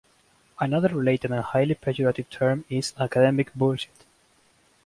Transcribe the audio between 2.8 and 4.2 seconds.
"academic bullshit".